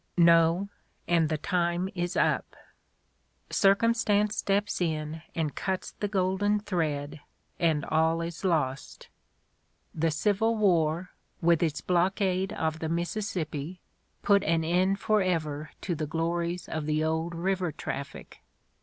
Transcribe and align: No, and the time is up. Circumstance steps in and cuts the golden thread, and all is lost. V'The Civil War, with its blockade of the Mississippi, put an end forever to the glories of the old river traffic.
No, 0.17 0.69
and 1.07 1.29
the 1.29 1.37
time 1.37 1.87
is 1.93 2.17
up. 2.17 2.55
Circumstance 3.51 4.35
steps 4.35 4.81
in 4.81 5.21
and 5.35 5.53
cuts 5.53 5.91
the 5.91 6.07
golden 6.07 6.59
thread, 6.59 7.21
and 7.59 7.85
all 7.85 8.19
is 8.21 8.43
lost. 8.43 9.09
V'The 9.95 10.09
Civil 10.11 10.55
War, 10.55 11.11
with 11.39 11.61
its 11.61 11.81
blockade 11.81 12.51
of 12.53 12.79
the 12.79 12.89
Mississippi, 12.89 13.79
put 14.23 14.43
an 14.45 14.63
end 14.63 14.99
forever 14.99 15.69
to 15.81 15.93
the 15.93 16.07
glories 16.07 16.67
of 16.67 16.87
the 16.87 17.03
old 17.03 17.35
river 17.35 17.71
traffic. 17.71 18.41